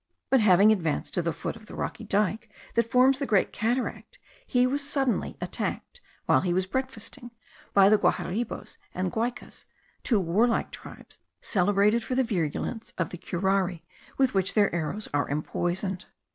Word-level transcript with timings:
but 0.31 0.39
having 0.39 0.71
advanced 0.71 1.13
to 1.13 1.21
the 1.21 1.31
foot 1.31 1.55
of 1.55 1.67
the 1.67 1.75
rocky 1.75 2.03
dike 2.03 2.49
that 2.73 2.89
forms 2.89 3.19
the 3.19 3.25
great 3.27 3.53
cataract, 3.53 4.17
he 4.47 4.65
was 4.65 4.81
suddenly 4.83 5.37
attacked, 5.39 6.01
while 6.25 6.41
he 6.41 6.53
was 6.55 6.65
breakfasting, 6.65 7.29
by 7.75 7.87
the 7.87 7.99
Guaharibos 7.99 8.77
and 8.95 9.11
Guaycas, 9.11 9.65
two 10.01 10.19
warlike 10.19 10.71
tribes, 10.71 11.19
celebrated 11.39 12.03
for 12.03 12.15
the 12.15 12.23
virulence 12.23 12.93
of 12.97 13.11
the 13.11 13.17
curare 13.19 13.81
with 14.17 14.33
which 14.33 14.55
their 14.55 14.73
arrows 14.73 15.07
are 15.13 15.29
empoisoned. 15.29 16.05